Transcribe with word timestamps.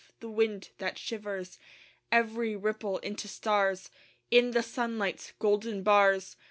the 0.19 0.27
wind 0.27 0.69
that 0.79 0.97
shivers 0.97 1.59
Every 2.11 2.55
ripple 2.55 2.97
into 2.97 3.27
stars, 3.27 3.91
In 4.31 4.49
the 4.49 4.63
sunlight's 4.63 5.33
golden 5.37 5.83
bars. 5.83 6.37